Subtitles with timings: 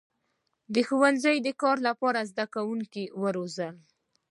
[0.87, 3.03] •ښوونځي د کار لپاره زدهکوونکي
[3.35, 3.75] روزل.